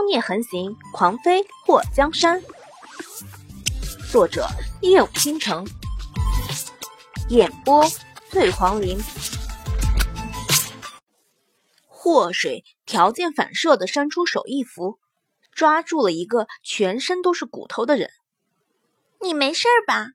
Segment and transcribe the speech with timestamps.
[0.00, 2.42] 妖孽横行，狂飞破江山。
[4.10, 4.46] 作者：
[4.80, 5.68] 夜舞倾城，
[7.28, 7.84] 演播：
[8.30, 8.98] 醉黄林。
[11.86, 14.98] 祸水条件反射的伸出手一扶，
[15.52, 18.08] 抓住了一个全身都是骨头的人。
[19.20, 20.12] 你没事吧？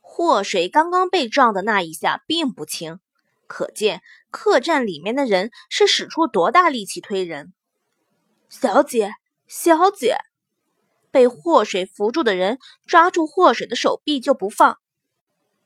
[0.00, 2.98] 祸水刚刚被撞的那一下并不轻，
[3.46, 4.02] 可见
[4.32, 7.52] 客栈里面的人是使出多大力气推人。
[8.56, 9.10] 小姐，
[9.48, 10.16] 小姐，
[11.10, 14.78] 被祸水扶住的人抓住祸水的手臂就不放，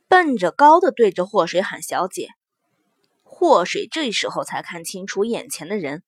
[0.09, 2.29] 奔着高的对着祸水喊：“小姐。”
[3.23, 6.03] 祸水这时候才看清楚眼前的人，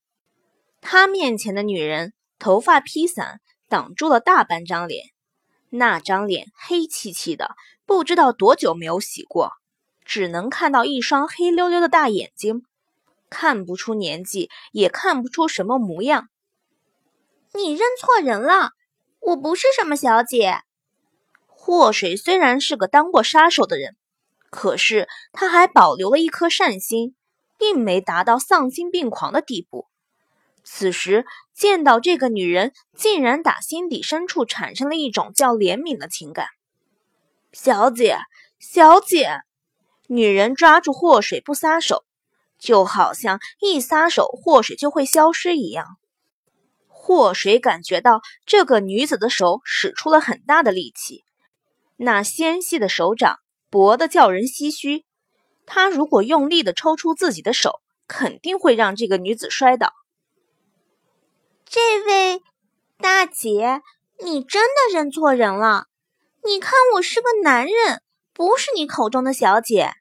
[0.80, 5.04] 他面前的女人头发披散，挡住了大半张脸，
[5.68, 9.52] 那张脸黑漆漆的，不知道多久没有洗过，
[10.02, 12.62] 只能看到一双黑溜溜的大眼睛，
[13.28, 16.30] 看不出年纪，也看不出什么模样。
[17.52, 18.72] 你认错人了，
[19.20, 20.62] 我不是什么小姐。
[21.46, 23.96] 祸水虽然是个当过杀手的人，
[24.50, 27.14] 可是他还保留了一颗善心。
[27.60, 29.86] 并没达到丧心病狂的地步。
[30.64, 36.46] 此时见到这个女人，竟然打心底深处产生了一种叫怜悯的情感。
[37.52, 38.16] 小姐，
[38.58, 39.42] 小姐，
[40.06, 42.06] 女人抓住祸水不撒手，
[42.58, 45.98] 就好像一撒手祸水就会消失一样。
[47.10, 51.24] 祸水感觉到这个女子的手使出了很大的力气，
[51.96, 55.04] 那纤细的手掌薄得叫人唏嘘。
[55.66, 59.92] 他如果用力的抽出自己的手，肯定会让这个女子摔倒。
[61.64, 62.42] 这位
[62.98, 63.82] 大姐，
[64.22, 65.86] 你真的认错人了。
[66.44, 68.02] 你看我是个男人，
[68.32, 69.94] 不是你口中的小姐。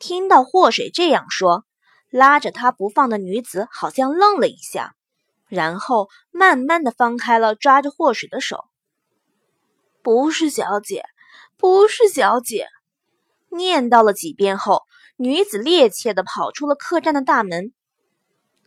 [0.00, 1.64] 听到祸水这样说，
[2.10, 4.96] 拉着他不放的女子好像愣了一下，
[5.48, 8.64] 然后慢慢的放开了抓着祸水的手。
[10.02, 11.04] 不是小姐，
[11.56, 12.68] 不是小姐。
[13.50, 14.82] 念叨了几遍后，
[15.16, 17.72] 女子趔趄的跑出了客栈的大门。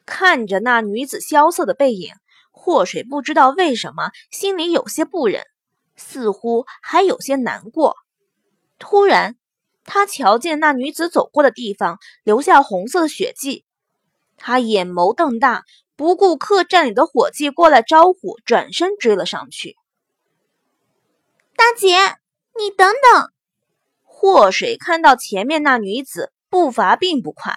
[0.05, 2.13] 看着那女子萧瑟的背影，
[2.51, 5.43] 祸水不知道为什么心里有些不忍，
[5.95, 7.95] 似乎还有些难过。
[8.79, 9.37] 突然，
[9.85, 13.63] 他瞧见那女子走过的地方留下红色的血迹，
[14.35, 15.63] 他眼眸瞪大，
[16.01, 19.77] 不顾客栈里的伙计过来招呼，转身追了上去。
[21.55, 21.95] 大姐，
[22.57, 23.29] 你等等！
[24.01, 27.53] 祸水看到前面那女子步伐并不快，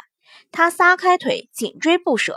[0.53, 2.37] 他撒开腿紧追不舍。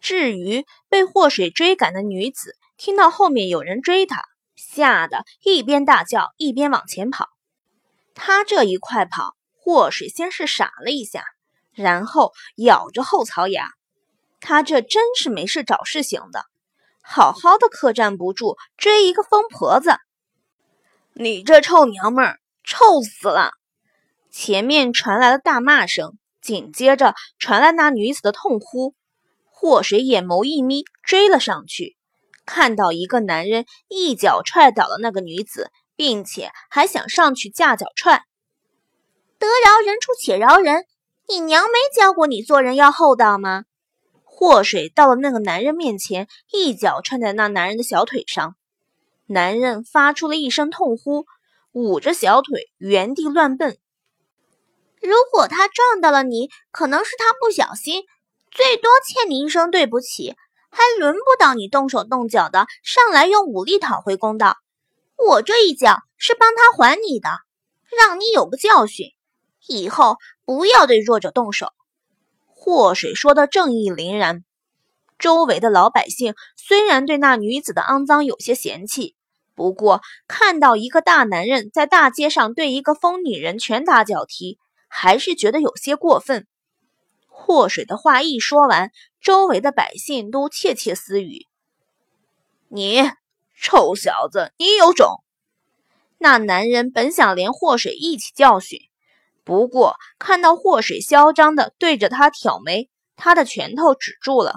[0.00, 4.22] 至于被祸水追赶的女子，听到后面有人追她，
[4.54, 7.26] 吓得一边大叫一边往前跑。
[8.14, 11.24] 她这一快跑，祸水先是傻了一下，
[11.72, 13.72] 然后咬着后槽牙。
[14.40, 16.44] 他这真是没事找事型的，
[17.02, 19.96] 好好的客栈不住，追一个疯婆子。
[21.14, 22.38] 你这臭娘们儿！
[22.64, 23.52] 臭死了！
[24.30, 28.94] 前面传来了大骂声，紧接着传来那女子的痛呼。
[29.50, 31.96] 祸水眼眸一眯，追了上去，
[32.44, 38.22] 看到一个男人一脚踹倒了那个女子，并且还想上去架脚踹。
[39.38, 40.84] 得饶人处且饶人，
[41.26, 43.64] 你娘没教过你做人要厚道吗？
[44.38, 48.54] 祸水到了那个男人面前，一脚踹在那男人的小腿上，
[49.26, 51.26] 男人发出了一声痛呼。
[51.72, 53.76] 捂着小腿，原地乱蹦。
[55.02, 58.04] 如果他撞到了你，可能是他不小心，
[58.52, 60.36] 最多欠你一声对不起，
[60.70, 64.56] 还轮不到你动手动脚的上来用武力讨回公道。
[65.16, 67.28] 我这一脚是帮他还你的，
[67.90, 69.08] 让你有个教训，
[69.66, 71.72] 以后不要对弱者动手。
[72.60, 74.44] 祸水说的正义凛然，
[75.16, 79.14] 周围的老百姓虽然对那女子的肮脏有些嫌弃。
[79.54, 84.58] 不过，看到一个大男人在大街上对一个疯女人拳打脚踢，
[84.88, 86.48] 还是觉得有些过分。
[87.28, 88.90] 祸水的话一说完，
[89.20, 91.46] 周围的百姓都窃窃私语
[92.68, 93.08] ：“你
[93.56, 95.22] 臭小子，你有种！”
[96.18, 98.80] 那男人本想连祸水一起教训，
[99.48, 104.56] 不过看到祸水嚣张的对着他挑眉，他的拳头止住了。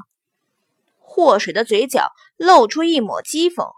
[0.99, 3.71] 祸水的嘴角露出一抹讥讽。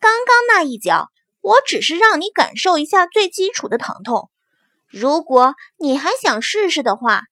[0.00, 4.28] 刚刚那一脚，我只是让你感受一下最基础的疼痛。
[4.88, 7.22] 如果你还想试试的话，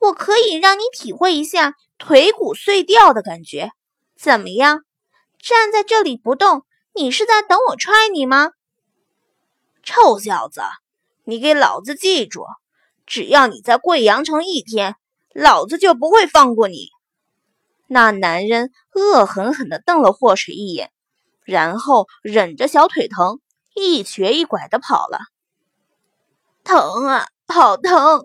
[0.00, 3.72] 我可以让你体会一下腿骨碎掉的感觉。
[4.18, 4.80] 怎么样？
[5.38, 8.52] 站在这里不动，你是在等我踹你吗？
[9.82, 10.62] 臭小子，
[11.24, 12.44] 你给老子记住，
[13.06, 14.96] 只要你在贵阳城一天，
[15.34, 16.88] 老子就不会放过你！
[17.86, 20.90] 那男人恶狠狠地瞪了祸水一眼，
[21.44, 23.40] 然后忍着小腿疼，
[23.74, 25.18] 一瘸一拐地跑了。
[26.62, 28.24] 疼啊，好疼！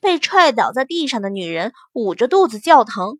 [0.00, 3.18] 被踹倒在地上的女人捂着肚子叫疼。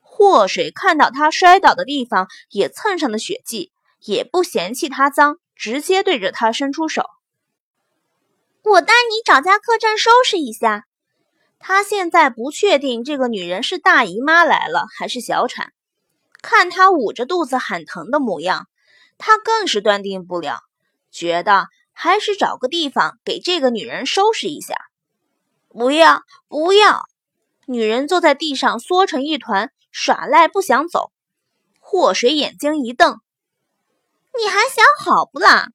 [0.00, 7.04] 祸水看到她摔倒的地方也蹭上了血迹，也不嫌弃她脏，直接对着她伸出手
[8.70, 10.84] ：“我带你找家客栈收拾一下。”
[11.60, 15.72] 他现在不确定这个女人是大姨妈来了还是小产，
[16.40, 18.68] 看她捂着肚子喊疼的模样，
[19.18, 20.60] 他更是断定不了，
[21.10, 24.76] 觉得还是找个地方给这个女人收拾一下。
[25.68, 27.02] 不要不要！
[27.66, 31.10] 女人坐在地上缩成一团，耍赖不想走。
[31.80, 33.20] 祸水眼睛一瞪
[34.38, 35.68] ：“你还想好不啦？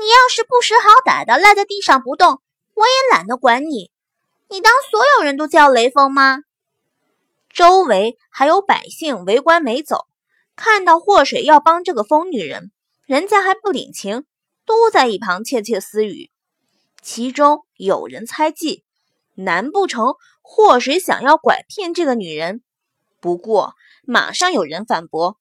[0.00, 2.40] 你要是不识好歹的赖在地上不动，
[2.74, 3.90] 我也懒得管你。
[4.48, 6.40] 你当所有人都叫雷锋吗？”
[7.48, 10.06] 周围还有百姓围观没走，
[10.54, 12.70] 看到祸水要帮这个疯女人，
[13.06, 14.24] 人家还不领情，
[14.66, 16.30] 都在一旁窃窃私语。
[17.00, 18.84] 其中有人猜忌。
[19.38, 22.62] 难不成祸水想要拐骗这个女人？
[23.20, 23.74] 不过
[24.06, 25.38] 马上有人反驳：“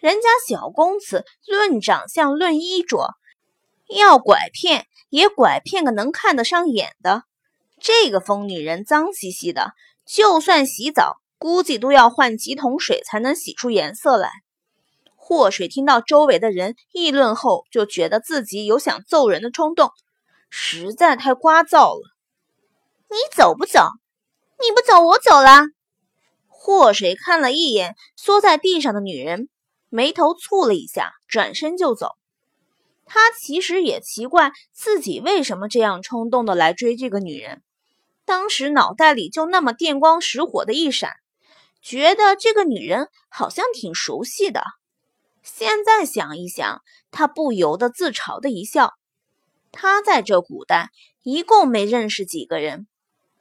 [0.00, 3.14] 人家小公子论长相论衣着，
[3.88, 7.24] 要拐骗也拐骗个能看得上眼的。
[7.80, 9.72] 这个疯女人脏兮兮的，
[10.06, 14.30] 就算洗澡，估计都要换几桶水才能洗出颜色来。”
[15.14, 19.90] 祸水听到周围的人议论后，就觉得自己有想揍人的冲动，
[20.50, 22.02] 实在太聒噪了。
[23.08, 23.88] 你走不走？
[24.60, 25.64] 你不走，我走了。
[26.48, 29.48] 祸水看了一眼缩在地上的女人，
[29.90, 32.15] 眉头蹙了一下，转身就走。
[33.06, 37.62] 他其实也奇怪自己为什么这样冲动的来追这个女人。
[38.26, 41.12] 当时脑袋里就那么电光石火的一闪，
[41.80, 44.62] 觉得这个女人好像挺熟悉的。
[45.42, 46.82] 现在想一想，
[47.12, 48.94] 他不由得自嘲的一笑。
[49.70, 50.90] 他在这古代
[51.22, 52.88] 一共没认识几个人。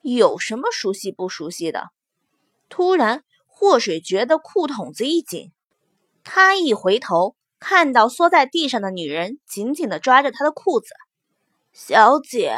[0.03, 1.89] 有什么熟悉不熟悉的？
[2.69, 5.51] 突然，祸水觉得裤筒子一紧，
[6.23, 10.87] 他一回头，看到缩在地上的女人紧紧地抓着他的裤子。
[11.73, 12.57] 小姐，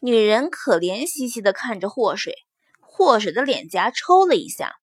[0.00, 2.34] 女人可怜兮兮地看着祸水，
[2.80, 4.76] 祸水的脸颊抽了一下。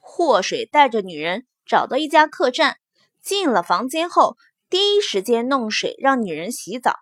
[0.00, 2.76] 祸水带着女人找到一家客栈，
[3.22, 4.36] 进了房间后，
[4.68, 6.94] 第一时间弄水让女人洗澡。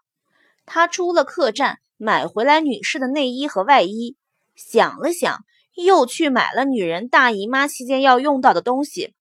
[0.67, 1.79] 他出了客栈。
[1.97, 4.17] 买回来女士的内衣和外衣，
[4.57, 5.45] 想了想，
[5.77, 9.15] 又去买了女人大姨妈期间要用到的东西。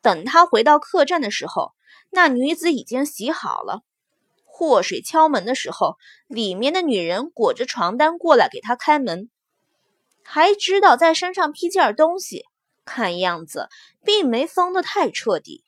[0.00, 1.72] 等他回到客栈的时候，
[2.10, 3.82] 那女子已经洗好了。
[4.44, 5.96] 祸水敲门的时候，
[6.26, 9.30] 里面的女人裹着床单过来给他开门，
[10.24, 12.44] 还知道在身上披件东西，
[12.84, 13.68] 看样子
[14.04, 15.64] 并没疯得太彻底。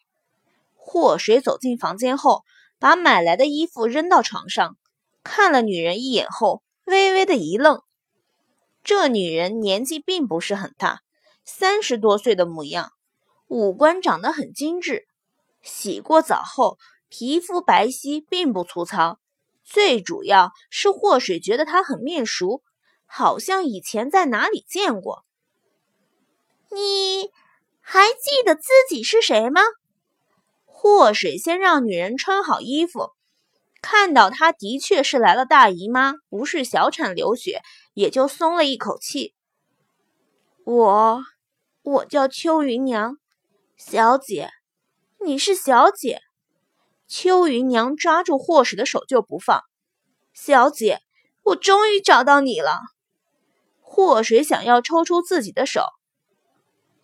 [0.74, 2.42] 祸水走进房间后，
[2.80, 4.76] 把买来的衣服扔到床上。
[5.22, 7.82] 看了女人一眼后，微微的一愣。
[8.82, 11.02] 这女人年纪并不是很大，
[11.44, 12.90] 三十多岁的模样，
[13.50, 15.08] 五官长得很精致。
[15.60, 19.18] 洗过澡后，皮肤白皙，并不粗糙。
[19.64, 22.62] 最主要是祸水觉得她很面熟，
[23.06, 25.24] 好像以前在哪里见过。
[26.70, 27.30] 你
[27.80, 29.62] 还记得自己是谁吗？
[30.64, 33.10] 祸水先让女人穿好衣服。
[33.82, 37.62] 看到她的确是来了大姨妈，不是小产流血，
[37.94, 39.34] 也就松了一口气。
[40.64, 41.20] 我，
[41.82, 43.16] 我叫秋云娘，
[43.82, 44.50] 小姐，
[45.24, 46.20] 你是小姐。
[47.08, 49.62] 秋云娘抓住祸水的手就不放。
[50.34, 51.00] 小姐，
[51.42, 52.78] 我终于找到你了。
[53.80, 55.86] 祸水想要抽出自己的手。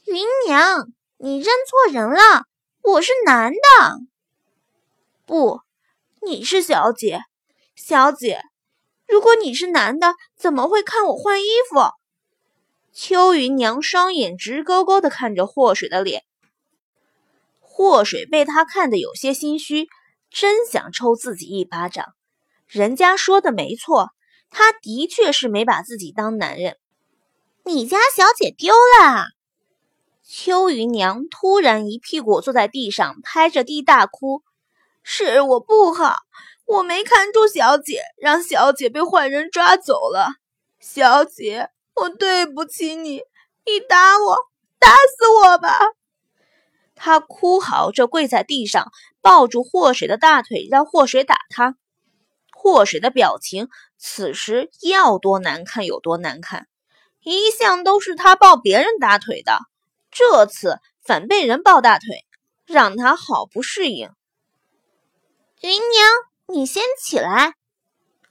[0.04, 2.45] 云娘，你认错人了，
[2.83, 3.59] 我是男的。
[5.25, 5.62] 不。
[6.21, 7.23] 你是小姐，
[7.75, 8.42] 小姐，
[9.09, 11.90] 如果你是男的，怎么会看我换衣服？
[12.92, 16.23] 秋云娘双眼直勾勾的看着祸水的脸，
[17.76, 19.87] 祸水被他看得有些心虚，
[20.30, 22.06] 真想抽自己一巴掌。
[22.66, 24.12] 人家说的没错，
[24.49, 26.78] 他的确是没把自己当男人。
[27.66, 29.26] 你家小姐丢了。
[30.26, 34.42] 秋云娘突然一屁股坐在地上，拍着地大哭。
[35.02, 36.16] 是我不好，
[36.64, 40.30] 我没看住小姐，让小姐被坏人抓走了。
[40.80, 43.21] 小姐，我对不起你，
[43.66, 44.38] 你打我，
[44.78, 45.78] 打死我吧！
[46.96, 51.76] 她哭嚎着跪在地上，抱住祸水的大腿，让祸水打她。
[52.50, 56.66] 祸水的表情此时要多难看有多难看，
[57.22, 59.60] 一向都是他抱别人大腿的，
[60.10, 62.24] 这次反被人抱大腿，
[62.64, 64.10] 让他好不适应。
[65.60, 66.10] 芸娘，
[66.46, 67.54] 你先起来。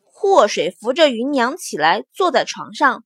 [0.04, 3.04] 祸水扶着芸娘起来，坐在床上。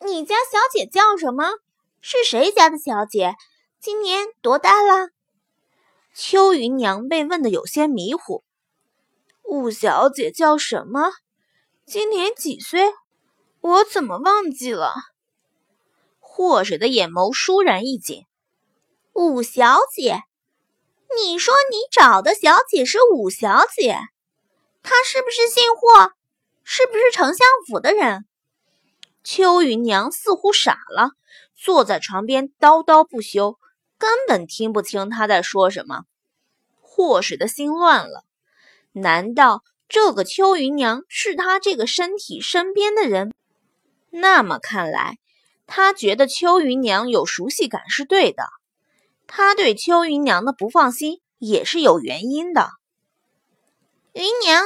[0.00, 1.44] 你家小姐叫什么？
[2.00, 3.34] 是谁家的小姐？
[3.82, 5.08] 今年多大了？
[6.14, 8.44] 秋云娘被问得有些迷糊。
[9.42, 11.10] 五小姐叫什么？
[11.86, 12.92] 今年几岁？
[13.62, 14.92] 我怎么忘记了？
[16.18, 18.26] 祸水的眼眸倏然一紧。
[19.14, 20.24] 五小姐，
[21.16, 23.98] 你说你找的小姐是五小姐，
[24.82, 26.12] 她是不是姓霍？
[26.64, 28.26] 是不是丞相府的人？
[29.24, 31.12] 秋云娘似乎傻了，
[31.56, 33.56] 坐在床边叨叨不休，
[34.00, 36.04] 根本听不清他在说什么。
[36.80, 38.24] 祸水的心乱了，
[38.92, 43.34] 难道这个秋云娘是他这个身体身边的人？
[44.08, 45.18] 那么看来，
[45.66, 48.44] 他觉得秋云娘有熟悉感是对的。
[49.26, 52.70] 他对秋云娘的不放心也是有原因的。
[54.14, 54.64] 云娘，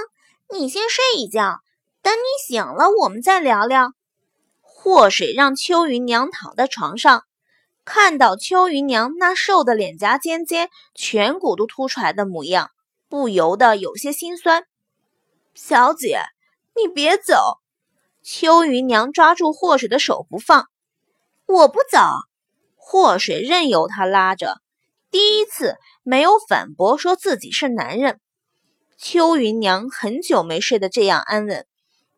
[0.49, 1.59] 你先睡一觉，
[2.03, 3.95] 等你醒了，我们再聊聊。
[4.61, 7.25] 祸水让秋云娘躺在床上，
[7.85, 12.71] 看到秋云娘那瘦的脸颊尖尖、颧骨都凸出来的模样，
[13.09, 14.64] 不由得有些心酸。
[15.55, 16.23] 小姐，
[16.75, 17.59] 你别走。
[18.23, 20.67] 秋云娘抓住祸水的手不放，
[21.47, 21.99] 我不走。
[22.75, 24.61] 祸水任由他拉着，
[25.11, 28.19] 第一次没有反驳，说自己是男人。
[28.97, 31.67] 秋云娘很久没睡得这样安稳，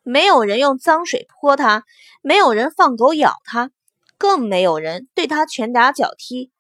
[0.04, 1.82] 没有人用脏水泼她，
[2.22, 3.70] 没有人放狗咬她，
[4.18, 6.50] 更没有人对她拳打脚踢。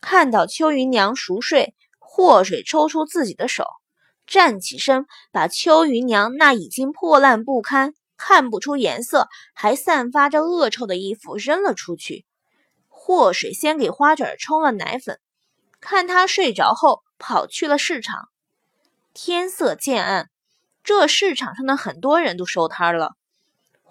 [0.00, 3.64] 看到秋云娘熟睡，祸水抽出自己的手，
[4.26, 7.94] 站起身，把秋云娘那已经破烂不堪。
[8.24, 12.24] 看不出颜色，还散发着恶臭的衣服扔了出去。
[12.88, 15.18] 祸水先给花卷冲了奶粉，
[15.80, 18.28] 看他睡着后，跑去了市场。
[19.12, 20.30] 天色渐暗，
[20.84, 23.16] 这市场上的很多人都收摊了。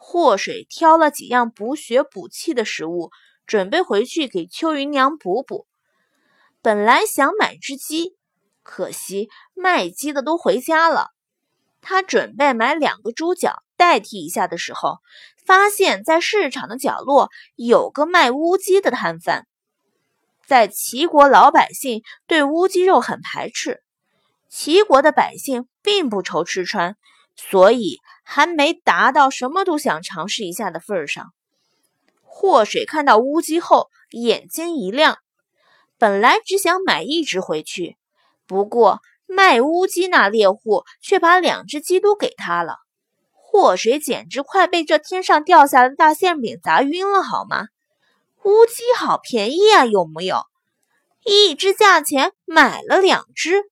[0.03, 3.11] 祸水挑了几样补血补气的食物，
[3.45, 5.67] 准备回去给秋云娘补补。
[6.63, 8.15] 本来想买只鸡，
[8.63, 11.11] 可惜卖鸡的都回家了。
[11.81, 13.61] 他准备买两个猪脚。
[13.77, 14.99] 代替一下的时候，
[15.43, 19.47] 发现，在市场的角落有个卖乌鸡的摊贩。
[20.45, 23.81] 在齐国，老百姓对乌鸡肉很排斥。
[24.49, 26.95] 齐国的百姓并不愁吃穿，
[27.35, 27.97] 所以
[28.33, 31.33] 还没达到什么都想尝试一下的份上。
[32.23, 35.17] 祸水看到乌鸡后，眼睛一亮。
[35.97, 37.97] 本来只想买一只回去，
[38.47, 42.77] 不过卖乌鸡那猎户却把两只鸡都给他了。
[43.33, 47.67] 祸水简直快被这天上掉下的大馅饼砸晕了，好吗？
[48.45, 50.37] 乌鸡好便宜啊，有木有？
[51.25, 53.65] 一只价钱买了两只。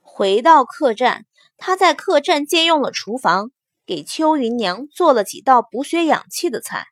[0.00, 1.26] 回到客栈，
[1.58, 3.50] 他在客栈借用了厨房，
[3.88, 6.88] 给秋云娘做了几道补血养气的菜：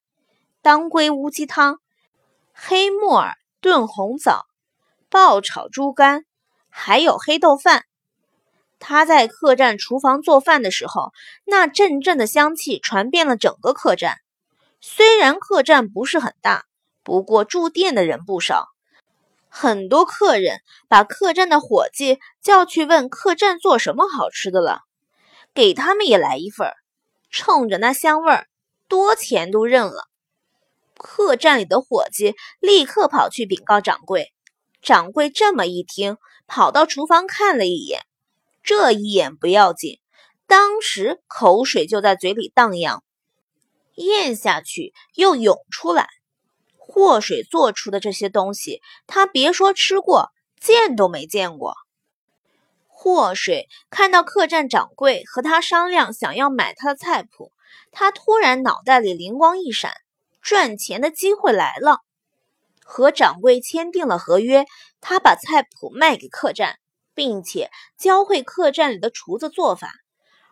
[0.62, 1.78] 当归乌鸡汤、
[2.54, 4.46] 黑木耳炖红枣、
[5.10, 6.24] 爆炒猪肝，
[6.70, 7.84] 还有黑豆饭。
[8.78, 11.12] 他在客栈厨房做饭的时候，
[11.44, 14.16] 那阵阵的香气传遍了整个客栈。
[14.80, 16.64] 虽然客栈不是很大，
[17.02, 18.68] 不过住店的人不少，
[19.50, 24.80] 很多客人把客栈的伙计叫去问客栈做什么好吃的了，
[25.52, 26.72] 给他们也来一份。
[27.30, 28.46] 冲着那香味儿，
[28.88, 30.08] 多钱都认了。
[30.96, 34.32] 客栈里的伙计立刻跑去禀告掌柜，
[34.80, 36.16] 掌柜这么一听，
[36.46, 38.06] 跑到厨房看了一眼。
[38.62, 40.00] 这一眼不要紧，
[40.46, 43.04] 当时口水就在嘴里荡漾，
[43.94, 46.08] 咽下去又涌出来。
[46.78, 50.30] 祸水做出的这些东西，他别说吃过，
[50.60, 51.74] 见都没见过。
[53.06, 57.52] 祸水看到客栈掌柜和他商量想要买他的菜谱，
[57.92, 59.92] 他突然脑袋里灵光一闪，
[60.42, 62.00] 赚钱的机会来了。
[62.84, 64.66] 和掌柜签订了合约，
[65.00, 66.80] 他把菜谱卖给客栈。
[67.14, 69.92] 并且教会客栈里的厨子做法，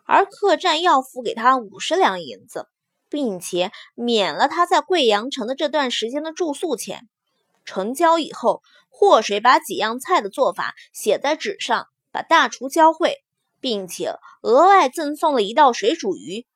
[0.06, 2.68] 而客栈要付给他五十两银子，
[3.11, 7.08] 并且免了他在贵阳城的这段时间的住宿钱。
[7.64, 13.25] 成交以后，祸水把几样菜的做法写在纸上，把大厨教会，
[13.61, 16.47] 并且额外赠送了一道水煮鱼。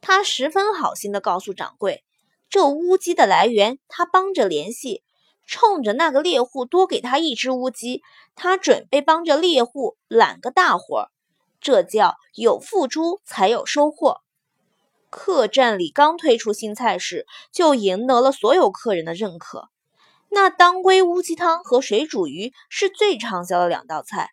[0.00, 2.04] 他十分好心地告诉掌柜，
[2.48, 5.02] 这乌鸡的来源他帮着联系。
[5.48, 8.02] 冲着那个猎户多给他一只乌鸡，
[8.36, 11.08] 他准备帮着猎户揽个大活儿，
[11.60, 14.20] 这叫有付出才有收获。
[15.10, 19.70] 客栈里刚推出新菜式，就赢得了所有客人的认可。
[20.28, 24.30] 那当归乌鸡汤和水煮鱼是最畅销的两道菜。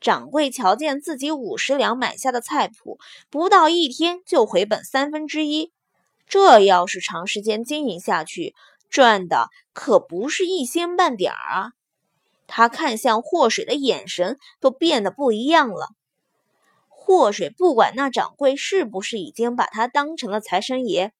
[0.00, 5.72] 掌柜瞧见自己五十两买下的菜谱，不到一天就回本三分之一。
[6.26, 8.54] 这要是长时间经营下去，
[8.88, 11.72] 赚的可不是一星半点儿啊！
[12.46, 15.90] 他看向祸水的眼神都变得不一样了。
[16.88, 21.12] 祸水不管那掌柜是不是已经把他当成了财神爷，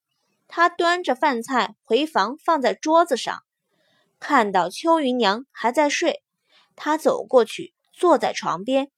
[0.49, 3.43] 他端着饭菜回房放在桌子上。
[4.19, 6.23] 看到秋云娘还在睡，
[6.77, 8.91] 他走过去坐在床边。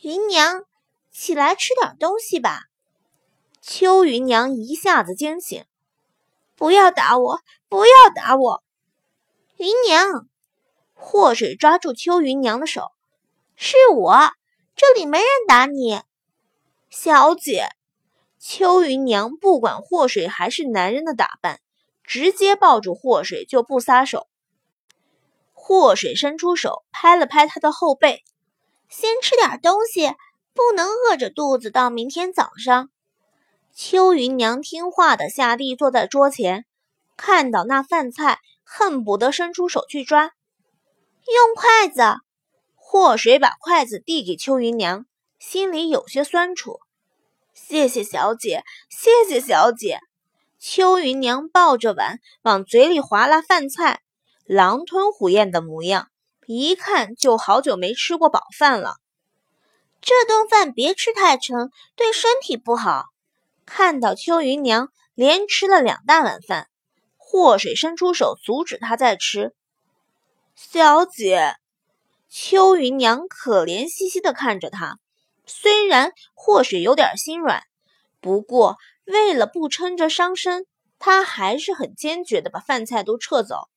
[0.00, 0.64] 云娘，
[1.12, 2.62] 起来吃点东西吧。
[3.60, 5.66] 秋云娘一下子惊醒，
[6.56, 8.64] 不要打我，不要打我！
[9.58, 10.26] 云娘，
[10.94, 12.90] 祸水抓住秋云娘的手，
[13.54, 14.30] 是我，
[14.74, 16.00] 这里没人打你。
[16.88, 17.68] 小姐，
[18.38, 21.60] 秋云娘不管祸水还是男人的打扮。
[22.02, 24.26] 直接抱住祸水就不撒手。
[25.66, 28.20] 祸水伸出手拍了拍他的后背，
[28.90, 30.12] 先吃点东西，
[30.52, 32.90] 不能饿着肚子到明天早上。
[33.74, 36.66] 秋云娘听话的下地坐在桌前，
[37.16, 40.32] 看到那饭菜，恨不得伸出手去抓。
[41.34, 42.20] 用筷子。
[42.74, 45.06] 祸水把筷子递给秋云娘，
[45.38, 46.78] 心里有些酸楚。
[47.54, 49.98] 谢谢小姐，谢谢小姐。
[50.58, 54.02] 秋云娘抱着碗往嘴里划拉饭菜，
[54.44, 56.08] 狼吞虎咽的模样，
[56.46, 58.96] 一看就好久没吃过饱饭了。
[60.00, 63.06] 这顿饭别吃太撑，对身体不好。
[63.66, 66.68] 看到秋云娘连吃了两大碗饭，
[67.16, 69.54] 祸水伸出手阻止她再吃。
[70.54, 71.56] 小姐，
[72.28, 74.98] 秋云娘可怜兮兮的看着她，
[75.46, 77.62] 虽然祸水有点心软，
[78.20, 78.76] 不过。
[79.06, 80.64] 为了不撑着伤身，
[80.98, 83.68] 他还是很坚决的把饭菜都撤走。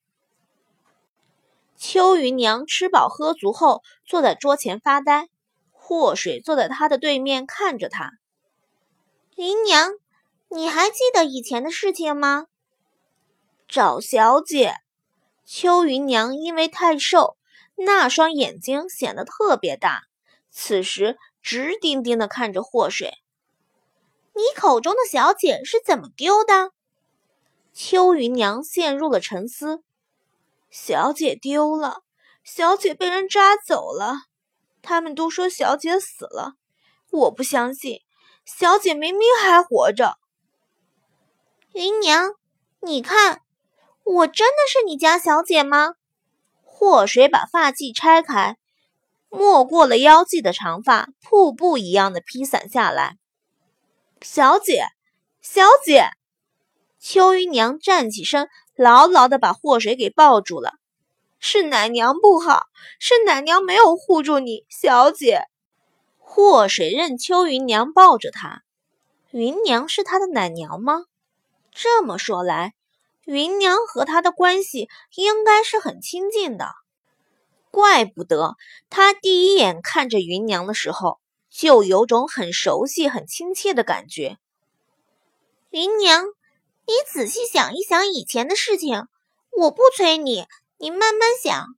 [1.78, 5.30] 秋云娘吃饱喝足后，坐在桌前发呆。
[5.72, 8.14] 祸水坐在她的对面看着她。
[9.36, 9.92] 云娘，
[10.50, 12.48] 你还记得以前的事情吗？
[13.68, 14.74] 找小姐。
[15.46, 17.38] 秋云娘因为太瘦，
[17.76, 20.02] 那双眼睛显得特别大，
[20.50, 23.14] 此时直盯盯的看着祸水。
[24.34, 26.72] 你口中的小姐是怎么丢的？
[27.72, 29.84] 秋云娘陷入了沉思。
[30.70, 32.04] 小姐丢了，
[32.44, 34.14] 小姐被人抓走了。
[34.82, 36.54] 他们都说小姐死了，
[37.12, 38.02] 我不相信，
[38.46, 40.16] 小姐明明还活着。
[41.74, 42.34] 云娘，
[42.82, 43.42] 你看，
[44.04, 45.96] 我真的是你家小姐吗？
[46.64, 48.58] 祸水把发髻拆开，
[49.30, 53.18] 没过了腰际的长发，瀑布一样的披散下来。
[54.22, 54.86] 小姐，
[55.42, 56.12] 小姐，
[57.00, 58.48] 秋云娘站起身，
[58.78, 60.76] 牢牢的把祸水给抱住了。
[61.40, 62.68] 是奶娘不好，
[63.00, 65.42] 是奶娘没有护住你，小姐。
[66.18, 68.62] 祸水任秋云娘抱着她，
[69.32, 71.06] 云娘是她的奶娘吗？
[71.72, 72.74] 这么说来，
[73.26, 76.70] 云娘和她的关系应该是很亲近的。
[77.72, 78.56] 怪不得
[78.90, 81.20] 她第一眼看着云娘的时候。
[81.50, 84.38] 就有种很熟悉、很亲切的感觉。
[85.72, 86.26] 云娘，
[86.88, 89.08] 你仔细想一想以前的事情，
[89.52, 90.46] 我不催你，
[90.78, 91.76] 你慢慢想。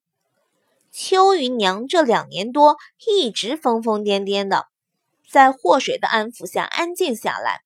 [0.91, 4.67] 秋云娘这两年多一直疯疯癫癫的，
[5.28, 7.62] 在祸水的安抚下安静下来。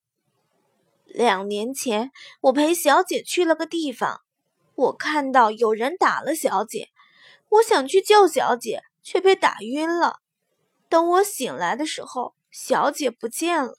[1.04, 4.22] 两年前，我陪小姐去了个地方，
[4.76, 6.88] 我看到有人打了小姐，
[7.50, 10.20] 我想去救小姐，却被打晕了。
[10.88, 13.76] 等我醒来的时候，小姐不见了。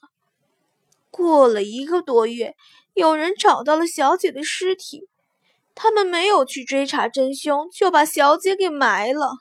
[1.09, 2.55] 过了一个多月，
[2.95, 5.09] 有人找到了小姐的尸体，
[5.75, 9.33] 他们没有去追查真凶，就把小姐给埋了。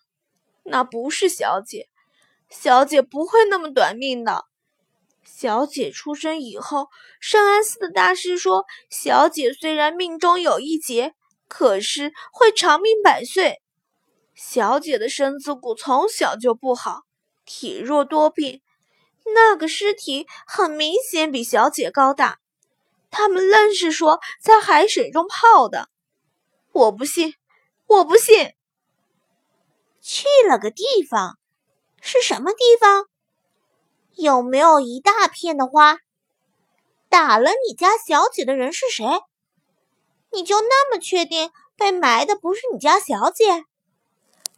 [0.64, 1.88] 那不是小姐，
[2.50, 4.44] 小姐不会那么短命的。
[5.24, 6.88] 小姐出生以后，
[7.20, 11.14] 圣安寺的大师说，小姐虽然命中有一劫，
[11.46, 13.62] 可是会长命百岁。
[14.34, 17.02] 小姐的身子骨从小就不好。
[17.44, 18.62] 体弱多病，
[19.32, 22.40] 那个尸体很明显比小姐高大。
[23.16, 25.88] 他们愣是说在海水中泡的，
[26.72, 27.34] 我不信，
[27.86, 28.52] 我不信。
[30.00, 31.38] 去了个地方，
[32.00, 33.06] 是什么地方？
[34.16, 35.98] 有没有一大片的花？
[37.08, 39.06] 打了你家小姐的人是谁？
[40.32, 43.64] 你就那么确定被埋的不是你家小姐？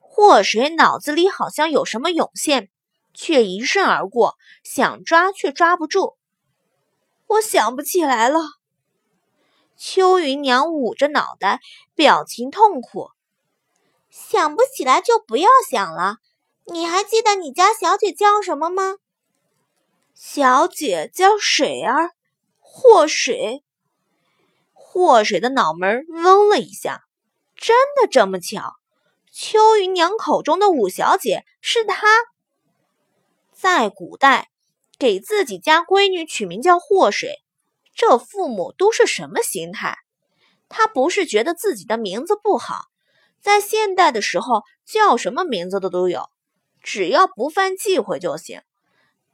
[0.00, 2.70] 祸水脑子里好像有什么涌现。
[3.12, 6.15] 却一瞬而过，想抓却抓不住。
[7.26, 8.40] 我想不起来了。
[9.76, 11.60] 秋云娘捂着脑袋，
[11.94, 13.10] 表情痛苦。
[14.10, 16.16] 想不起来就不要想了。
[16.64, 18.96] 你还记得你家小姐叫什么吗？
[20.14, 22.12] 小姐叫水儿，
[22.58, 23.62] 祸水。
[24.72, 27.02] 祸水的脑门嗡了一下，
[27.54, 28.76] 真的这么巧？
[29.30, 32.06] 秋云娘口中的五小姐是她。
[33.52, 34.50] 在古代，
[34.98, 37.42] 给自己家闺女取名叫祸水，
[37.94, 39.98] 这父母都是什么心态？
[40.68, 42.86] 他不是觉得自己的名字不好，
[43.40, 46.28] 在现代的时候，叫什么名字的都有，
[46.82, 48.62] 只要不犯忌讳就行。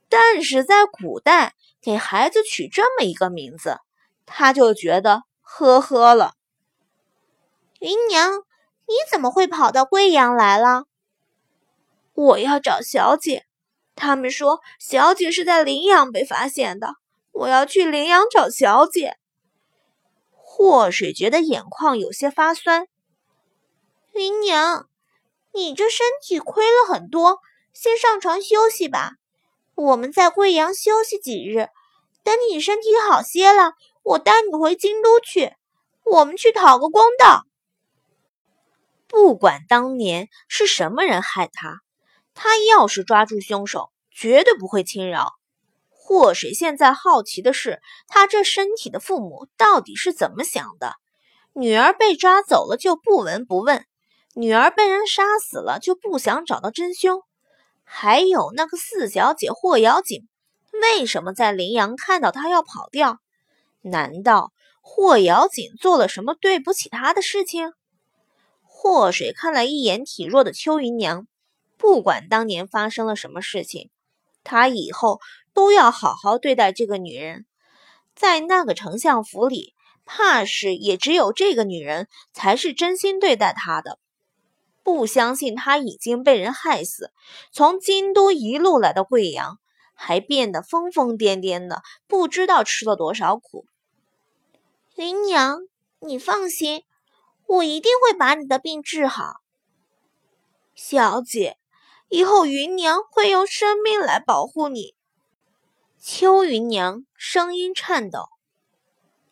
[0.09, 3.79] 但是在古代，给孩子取这么一个名字，
[4.27, 6.35] 他就觉得呵呵了。
[7.81, 8.35] 云娘，
[8.87, 10.85] 你怎么会跑到贵阳来了？
[12.13, 13.47] 我要找小姐，
[13.95, 16.95] 他们说小姐是在临阳被发现的，
[17.33, 19.17] 我要去临阳找小姐。
[20.31, 22.87] 祸水觉得眼眶有些发酸。
[24.13, 24.89] 云娘，
[25.53, 27.39] 你这身体亏了很多，
[27.73, 29.13] 先上床休息吧。
[29.75, 31.69] 我们在贵阳休息几日，
[32.23, 35.55] 等你身体好些了，我带你回京都去。
[36.05, 37.45] 我们去讨个公道。
[39.07, 41.81] 不管当年是什么人害他，
[42.35, 45.33] 他要是抓住凶手，绝对不会轻饶。
[45.89, 50.95] 祸水现在好奇的是，他这身体的父母到底是怎么想的？
[51.55, 53.85] 女儿被抓走了就不闻不问，
[54.35, 57.23] 女儿被人杀死了就不想找到真凶。
[57.85, 60.27] 还有那个四小姐霍瑶锦，
[60.73, 63.19] 为什么在林阳看到她要跑掉？
[63.83, 67.73] 难道霍瑶锦做了什么对不起她的事情？
[68.63, 71.27] 祸水看了一眼体弱的秋云娘，
[71.83, 73.91] 不管当年发生了什么事情，
[74.45, 75.19] 他以后
[75.53, 77.45] 都要好好对待这个女人。
[78.15, 83.99] 在那个丞相府里，怕是也只有这个女人才是真心对待他的。
[84.85, 87.11] 不相信他已经被人害死，
[87.51, 89.59] 从京都一路来到贵阳，
[89.93, 93.67] 还变得疯疯癫癫的，不知道吃了多少苦。
[94.95, 95.59] 林娘，
[95.99, 96.85] 你放心，
[97.47, 99.41] 我一定会把你的病治好。
[100.77, 101.59] 小姐，
[102.13, 104.95] 以后云娘会用生命来保护你。
[105.99, 108.29] 秋云娘声音颤抖。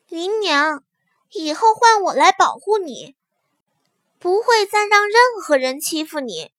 [0.08, 0.82] 云娘，
[1.30, 3.14] 以后换我来保护你。
[4.18, 6.52] 不会再让任何人欺负你。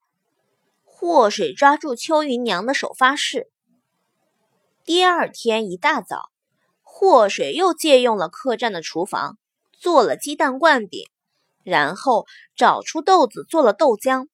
[0.84, 3.50] 祸水抓住秋云娘的手发誓。
[4.86, 6.30] 第二天一大早，
[6.84, 9.40] 祸水又借用了客栈的厨房，
[9.72, 11.10] 做了鸡蛋灌饼，
[11.64, 14.28] 然后找出豆子做了豆浆。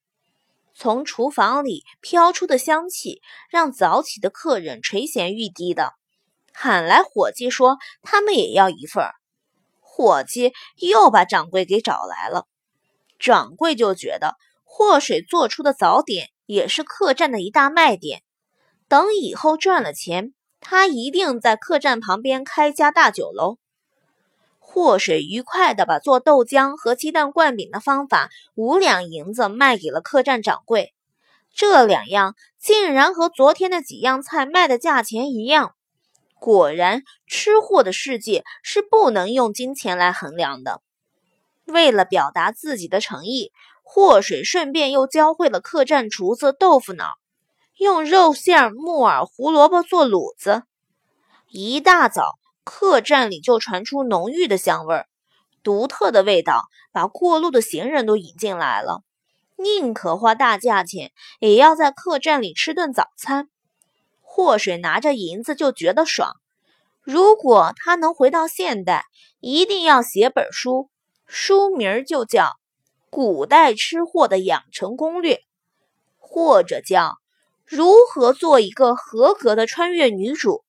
[0.80, 5.94] 从厨房里飘出的香气，让早起的客人垂涎欲滴的，
[6.54, 9.16] 喊来伙计说他们也要一份儿。
[9.82, 12.46] 伙计又把掌柜给找来了。
[13.18, 18.22] 掌柜就觉得祸水做出的早点也是客栈的一大卖点。
[18.88, 23.58] 等以后赚了钱，他一定在客栈旁边开家大酒楼。
[24.78, 30.94] 祸水愉快地把做豆浆和鸡蛋灌饼的方法五两银子卖给了客栈掌柜。
[31.52, 35.74] 这两样竟然和昨天的几样菜卖的价钱一样。
[36.40, 40.84] 果然，吃货的世界是不能用金钱来衡量的。
[41.66, 47.16] 为了表达自己的诚意，祸水顺便又教会了客栈厨子豆腐脑，
[47.78, 50.62] 用肉馅、木耳、胡萝卜做卤子。
[51.50, 52.36] 一大早，
[52.70, 55.08] 客栈里就传出浓郁的香味儿，
[55.64, 59.04] 独特的味道把过路的行人都引进来了，
[59.56, 63.48] 宁可花大价钱，也要在客栈里吃顿早餐。
[64.20, 66.34] 祸水拿着银子就觉得爽。
[67.02, 69.06] 如果他能回到现代，
[69.40, 70.90] 一定要写本书。
[71.26, 72.44] 书名就叫
[73.10, 75.36] 《古代吃货的养成攻略》，
[76.18, 77.02] 或者叫
[77.64, 80.64] 《如何做一个合格的穿越女主》。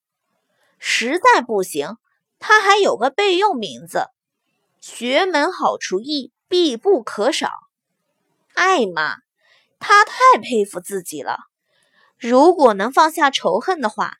[0.78, 1.96] 实在不行，
[2.38, 4.06] 他还有个备用名字：
[4.80, 7.50] 学门好厨艺必不可少。
[8.54, 9.16] 艾玛，
[9.78, 11.38] 他太佩服自己了。
[12.16, 14.18] 如果能放下仇恨的话，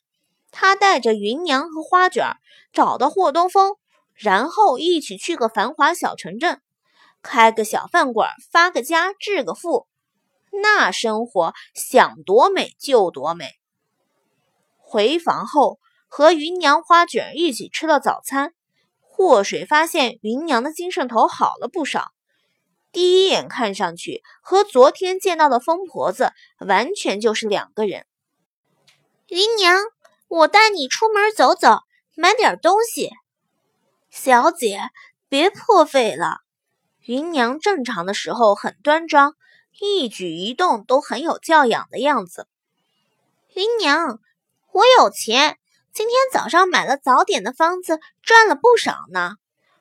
[0.51, 2.35] 他带着芸娘和花卷
[2.71, 3.75] 找到霍东风。
[4.13, 6.61] 然后一起去个繁华小城镇，
[7.21, 9.87] 开个小饭馆，发个家，致个富，
[10.51, 13.53] 那生活想多美就多美。
[14.77, 18.53] 回房后，和芸娘花卷一起吃了早餐。
[18.99, 22.11] 祸水发现芸娘的精神头好了不少，
[22.91, 28.05] 第一眼看上去和昨天见到的疯婆子完全就是两个人。
[29.27, 29.83] 芸娘，
[30.27, 31.79] 我带你出门走走，
[32.15, 33.11] 买点东西。
[34.09, 34.79] 小姐，
[35.27, 36.37] 别破费了。
[37.05, 39.35] 芸娘正常的时候很端庄，
[39.79, 42.47] 一举一动都很有教养的样子。
[43.53, 44.19] 芸娘，
[44.71, 45.59] 我有钱，
[45.99, 49.33] 今天早上买了早点的方子，赚了不少呢。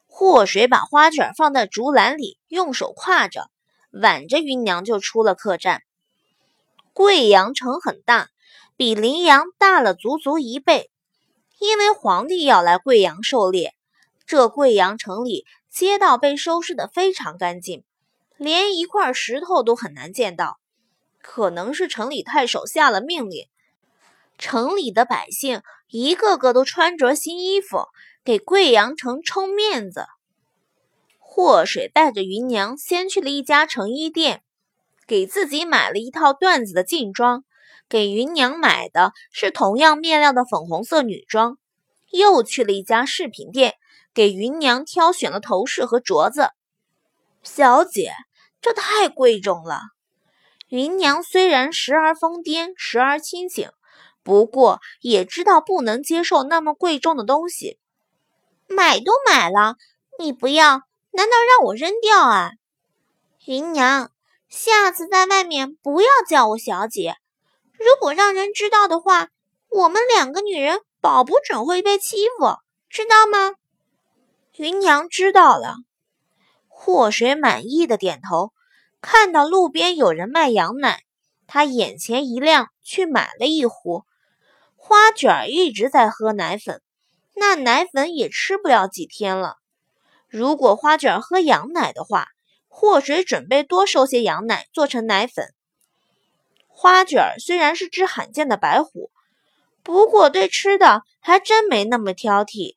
[0.09, 3.49] 祸水把花卷放在竹篮里，用手挎着，
[3.93, 5.81] 挽着芸娘就出了客栈。
[6.93, 8.31] 贵阳城很大，
[8.77, 10.91] 比临阳大了足足一倍，
[11.61, 13.77] 因为皇帝要来贵阳狩猎。
[14.27, 17.85] 这贵阳城里街道被收拾得非常干净，
[18.37, 20.59] 连一块石头都很难见到。
[21.23, 23.47] 可能是城里太守下了命令，
[24.37, 27.89] 城里的百姓一个个都穿着新衣服，
[28.25, 30.07] 给贵阳城充面子。
[31.19, 34.43] 祸水带着芸娘先去了一家成衣店，
[35.07, 37.45] 给自己买了一套缎子的劲装，
[37.89, 41.59] 给芸娘买的是同样面料的粉红色女装。
[42.11, 43.75] 又去了一家饰品店。
[44.15, 46.51] 给芸娘挑选了头饰和镯子，
[47.45, 48.13] 小姐，
[48.61, 49.81] 这太贵重了。
[50.71, 53.71] 芸娘虽然时而疯癫，时而清醒，
[54.29, 57.79] 不过也知道不能接受那么贵重的东西。
[58.67, 59.77] 买都买了，
[60.19, 62.51] 你不要，难道让我扔掉啊？
[63.47, 64.11] 芸娘，
[64.51, 67.17] 下次在外面不要叫我小姐，
[67.73, 69.29] 如果让人知道的话，
[69.71, 72.59] 我们两个女人保不准会被欺负，
[72.91, 73.55] 知道吗？
[74.57, 75.77] 芸娘知道了，
[76.67, 78.53] 祸水满意的点头。
[79.01, 81.01] 看到路边有人卖羊奶，
[81.47, 84.05] 他眼前一亮，去买了一壶。
[84.89, 86.81] 花卷一直在喝奶粉，
[87.35, 89.59] 那奶粉也吃不了几天了。
[90.29, 92.29] 如果花卷喝羊奶的话，
[92.69, 95.53] 祸水准备多收些羊奶做成奶粉。
[96.69, 99.11] 花卷虽然是只罕见的白虎，
[99.83, 102.75] 不过对吃的还真没那么挑剔。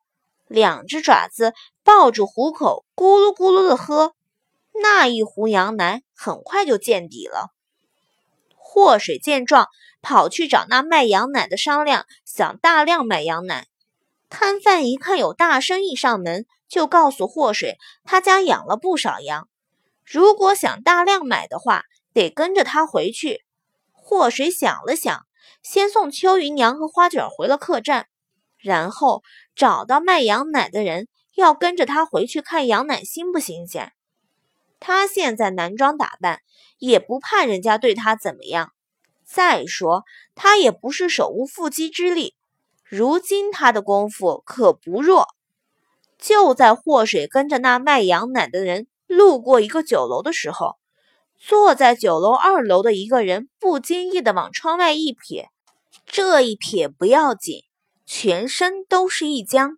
[0.49, 4.15] 两只爪子抱住壶口，咕噜咕噜的喝，
[4.73, 7.53] 那一壶羊奶很快就见底了。
[8.63, 9.67] 祸水见状，
[10.01, 13.67] 跑去找那卖羊奶的商量，想大量买羊奶。
[14.29, 19.49] 摊贩一看有大生意上门，就告诉祸水，他家养了不少羊，
[20.05, 23.43] 如果想大量买的话，得跟着他回去。
[23.91, 25.25] 祸水想了想，
[25.61, 28.07] 先送秋云娘和花卷回了客栈。
[28.57, 29.23] 然后
[29.55, 33.91] 找到卖羊奶的人，要跟着他回去看羊奶新不新鲜。
[34.81, 36.41] 他现在男装打扮，
[36.79, 38.73] 也不怕人家对他怎么样。
[39.23, 40.03] 再说
[40.35, 42.35] 他也不是手无缚鸡之力，
[42.83, 45.27] 如今他的功夫可不弱。
[46.17, 50.75] 就在祸水跟着那卖羊奶的人路过一个酒楼的时候，
[51.37, 55.45] 坐在酒楼二楼的一个人不经意的往窗外一瞥，
[56.05, 57.63] 这一瞥不要紧。
[58.05, 59.77] 全身都是一僵。